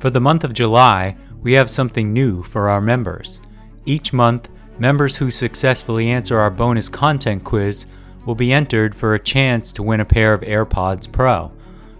[0.00, 3.42] For the month of July, we have something new for our members.
[3.84, 4.48] Each month,
[4.78, 7.84] members who successfully answer our bonus content quiz
[8.24, 11.52] will be entered for a chance to win a pair of AirPods Pro.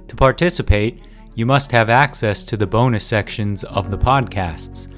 [0.09, 4.89] To participate, you must have access to the bonus sections of the podcasts.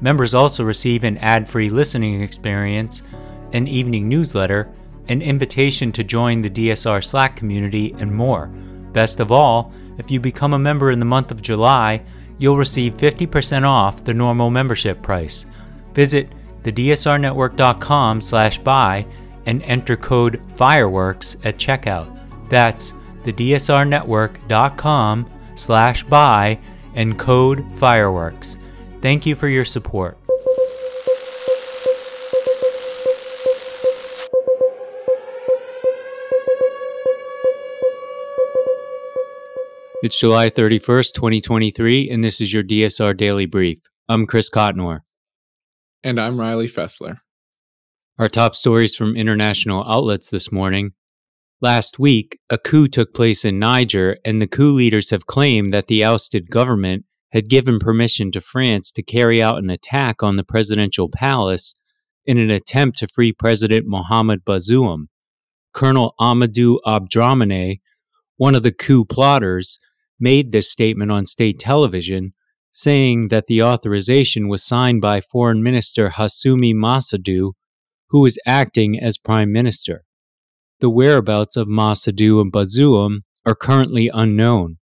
[0.00, 3.02] Members also receive an ad free listening experience,
[3.52, 4.72] an evening newsletter,
[5.08, 8.46] an invitation to join the DSR Slack community, and more.
[8.92, 12.04] Best of all, if you become a member in the month of July,
[12.42, 15.46] you'll receive 50% off the normal membership price.
[15.94, 16.28] Visit
[16.64, 19.06] thedsrnetwork.com slash buy
[19.46, 22.18] and enter code FIREWORKS at checkout.
[22.48, 26.58] That's thedsrnetwork.com slash buy
[26.94, 28.56] and code FIREWORKS.
[29.00, 30.18] Thank you for your support.
[40.02, 43.78] It's July 31st, 2023, and this is your DSR Daily Brief.
[44.08, 45.02] I'm Chris Cotnor.
[46.02, 47.18] And I'm Riley Fessler.
[48.18, 50.94] Our top stories from international outlets this morning.
[51.60, 55.86] Last week, a coup took place in Niger, and the coup leaders have claimed that
[55.86, 60.42] the ousted government had given permission to France to carry out an attack on the
[60.42, 61.74] presidential palace
[62.26, 65.04] in an attempt to free President Mohamed Bazoum.
[65.72, 67.78] Colonel Amadou Abdramane,
[68.36, 69.78] one of the coup plotters,
[70.18, 72.32] made this statement on state television,
[72.70, 77.52] saying that the authorization was signed by Foreign Minister Hassoumi Massaoudou,
[78.08, 80.04] who is acting as Prime Minister.
[80.80, 84.78] The whereabouts of Massaoudou and Bazoum are currently unknown.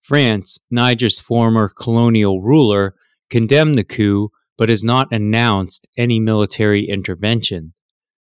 [0.00, 2.94] France, Niger's former colonial ruler,
[3.28, 4.30] condemned the coup
[4.60, 7.72] but has not announced any military intervention.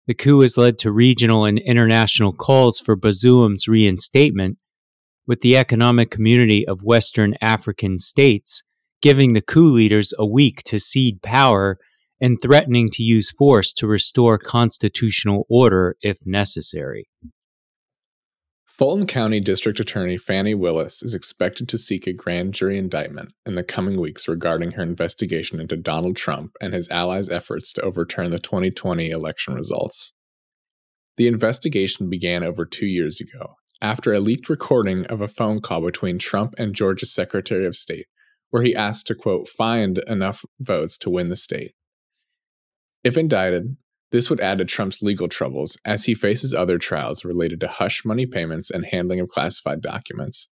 [0.06, 4.60] The coup has led to regional and international calls for Bazoum's reinstatement
[5.28, 8.64] with the Economic Community of Western African States
[9.02, 11.78] giving the coup leaders a week to cede power
[12.20, 17.08] and threatening to use force to restore constitutional order if necessary.
[18.66, 23.56] Fulton County District Attorney Fani Willis is expected to seek a grand jury indictment in
[23.56, 28.30] the coming weeks regarding her investigation into Donald Trump and his allies' efforts to overturn
[28.30, 30.14] the 2020 election results.
[31.18, 35.82] The investigation began over two years ago after a leaked recording of a phone call
[35.82, 38.08] between Trump and Georgia's Secretary of State,
[38.50, 41.74] where he asked to, quote, find enough votes to win the state.
[43.04, 43.78] If indicted,
[44.12, 48.06] this would add to Trump's legal troubles as he faces other trials related to hush
[48.06, 50.48] money payments and handling of classified documents.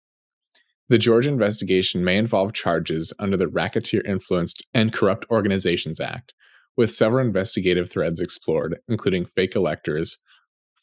[0.87, 6.33] The Georgia investigation may involve charges under the Racketeer Influenced and Corrupt Organizations Act,
[6.77, 10.17] with several investigative threads explored, including fake electors,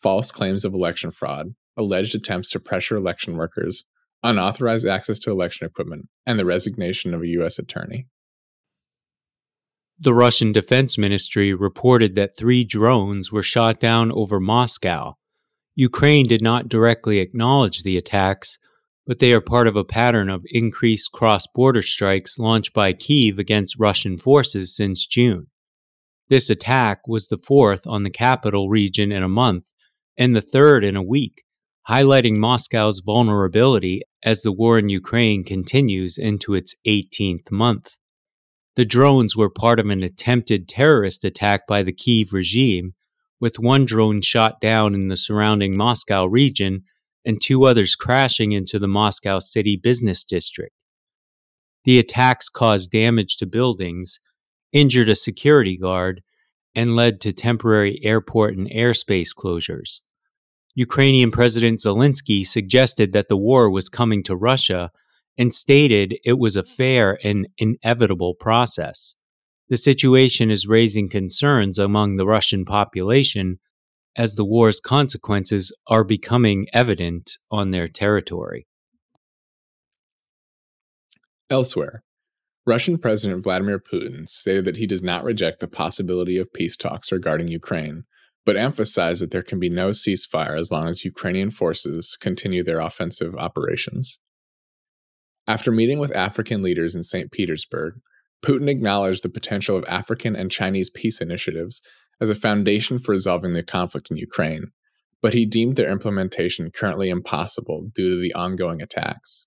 [0.02, 3.84] false claims of election fraud, alleged attempts to pressure election workers,
[4.22, 7.58] unauthorized access to election equipment, and the resignation of a U.S.
[7.58, 8.06] attorney.
[9.98, 15.14] The Russian Defense Ministry reported that three drones were shot down over Moscow.
[15.74, 18.58] Ukraine did not directly acknowledge the attacks,
[19.06, 23.38] but they are part of a pattern of increased cross border strikes launched by Kiev
[23.38, 25.46] against Russian forces since June.
[26.28, 29.66] This attack was the fourth on the capital region in a month
[30.16, 31.42] and the third in a week,
[31.88, 37.98] highlighting Moscow's vulnerability as the war in Ukraine continues into its 18th month.
[38.76, 42.94] The drones were part of an attempted terrorist attack by the Kiev regime,
[43.40, 46.84] with one drone shot down in the surrounding Moscow region
[47.24, 50.74] and two others crashing into the Moscow city business district.
[51.84, 54.20] The attacks caused damage to buildings,
[54.72, 56.22] injured a security guard,
[56.74, 60.00] and led to temporary airport and airspace closures.
[60.74, 64.90] Ukrainian President Zelensky suggested that the war was coming to Russia
[65.36, 69.16] and stated it was a fair and inevitable process.
[69.68, 73.58] The situation is raising concerns among the Russian population
[74.16, 78.66] as the war's consequences are becoming evident on their territory.
[81.48, 82.02] Elsewhere,
[82.66, 87.10] Russian President Vladimir Putin stated that he does not reject the possibility of peace talks
[87.10, 88.04] regarding Ukraine,
[88.44, 92.80] but emphasized that there can be no ceasefire as long as Ukrainian forces continue their
[92.80, 94.20] offensive operations.
[95.46, 97.30] After meeting with African leaders in St.
[97.30, 97.94] Petersburg,
[98.44, 101.80] Putin acknowledged the potential of African and Chinese peace initiatives
[102.20, 104.66] as a foundation for resolving the conflict in Ukraine,
[105.20, 109.46] but he deemed their implementation currently impossible due to the ongoing attacks.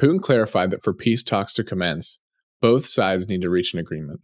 [0.00, 2.20] Putin clarified that for peace talks to commence,
[2.60, 4.20] both sides need to reach an agreement.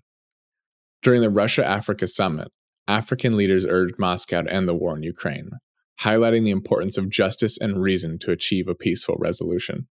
[1.02, 2.48] During the Russia Africa summit,
[2.86, 5.50] African leaders urged Moscow to end the war in Ukraine,
[6.00, 9.88] highlighting the importance of justice and reason to achieve a peaceful resolution.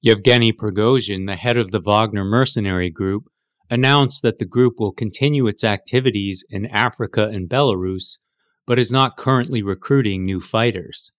[0.00, 3.24] Yevgeny Prigozhin, the head of the Wagner mercenary group,
[3.68, 8.18] announced that the group will continue its activities in Africa and Belarus,
[8.66, 11.12] but is not currently recruiting new fighters.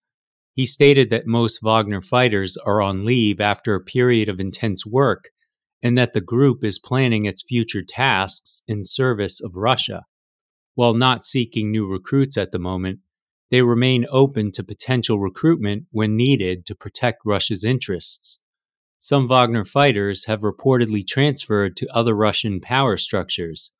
[0.53, 5.29] He stated that most Wagner fighters are on leave after a period of intense work
[5.81, 10.05] and that the group is planning its future tasks in service of Russia.
[10.75, 12.99] While not seeking new recruits at the moment,
[13.49, 18.39] they remain open to potential recruitment when needed to protect Russia's interests.
[18.99, 23.71] Some Wagner fighters have reportedly transferred to other Russian power structures.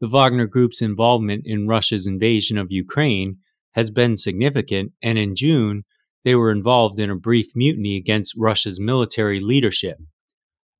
[0.00, 3.36] The Wagner Group's involvement in Russia's invasion of Ukraine
[3.74, 5.82] has been significant, and in June,
[6.24, 9.98] they were involved in a brief mutiny against Russia's military leadership.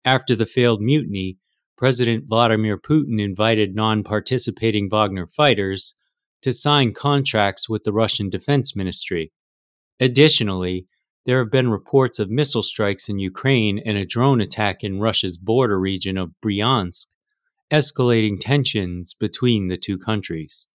[0.05, 1.39] After the failed mutiny,
[1.77, 5.95] President Vladimir Putin invited non participating Wagner fighters
[6.43, 9.33] to sign contracts with the Russian Defense Ministry.
[10.01, 10.87] Additionally,
[11.27, 15.37] there have been reports of missile strikes in Ukraine and a drone attack in Russia's
[15.37, 17.09] border region of Bryansk,
[17.71, 20.69] escalating tensions between the two countries.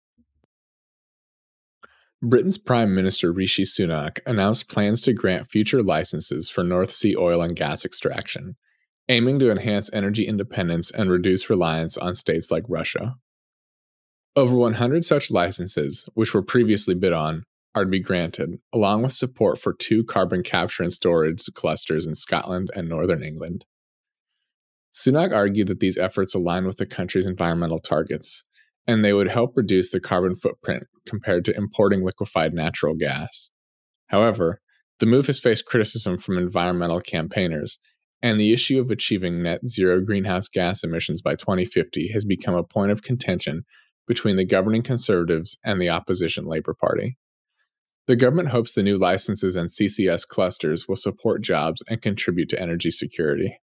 [2.21, 7.41] Britain's Prime Minister Rishi Sunak announced plans to grant future licenses for North Sea oil
[7.41, 8.55] and gas extraction,
[9.09, 13.15] aiming to enhance energy independence and reduce reliance on states like Russia.
[14.35, 17.43] Over 100 such licenses, which were previously bid on,
[17.75, 22.15] are to be granted, along with support for two carbon capture and storage clusters in
[22.15, 23.65] Scotland and Northern England.
[24.93, 28.43] Sunak argued that these efforts align with the country's environmental targets,
[28.85, 33.49] and they would help reduce the carbon footprint compared to importing liquefied natural gas.
[34.07, 34.61] However,
[34.99, 37.79] the move has faced criticism from environmental campaigners
[38.23, 42.63] and the issue of achieving net zero greenhouse gas emissions by 2050 has become a
[42.63, 43.65] point of contention
[44.07, 47.17] between the governing Conservatives and the opposition Labour Party.
[48.07, 52.61] The government hopes the new licenses and CCS clusters will support jobs and contribute to
[52.61, 53.59] energy security.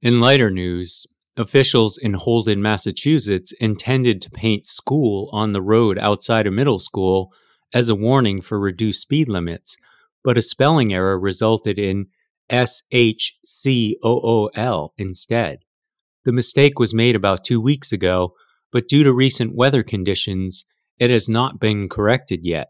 [0.00, 6.46] In lighter news, officials in Holden, Massachusetts intended to paint school on the road outside
[6.46, 7.32] a middle school
[7.74, 9.76] as a warning for reduced speed limits
[10.24, 12.06] but a spelling error resulted in
[12.48, 15.60] S H C O O L instead.
[16.24, 18.34] The mistake was made about two weeks ago,
[18.72, 20.66] but due to recent weather conditions,
[20.98, 22.68] it has not been corrected yet.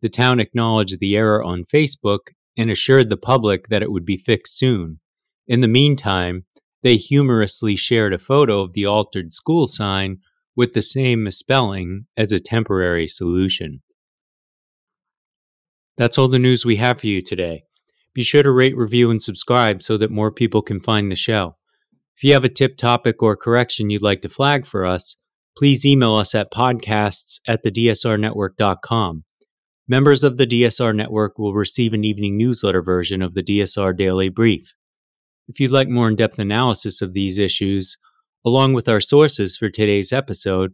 [0.00, 4.16] The town acknowledged the error on Facebook and assured the public that it would be
[4.16, 4.98] fixed soon.
[5.46, 6.44] In the meantime,
[6.82, 10.18] they humorously shared a photo of the altered school sign
[10.56, 13.82] with the same misspelling as a temporary solution.
[15.96, 17.64] That's all the news we have for you today.
[18.14, 21.56] Be sure to rate, review, and subscribe so that more people can find the show.
[22.16, 25.16] If you have a tip, topic, or correction you'd like to flag for us,
[25.56, 29.24] please email us at podcasts at thedsrnetwork.com.
[29.88, 34.28] Members of the DSR Network will receive an evening newsletter version of the DSR Daily
[34.28, 34.74] Brief.
[35.48, 37.98] If you'd like more in depth analysis of these issues,
[38.44, 40.72] along with our sources for today's episode,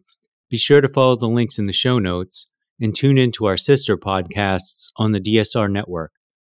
[0.51, 3.57] be sure to follow the links in the show notes and tune in to our
[3.57, 6.13] sister podcasts on the DSR network.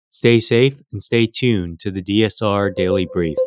[0.09, 3.37] Stay safe and stay tuned to the DSR Daily Brief.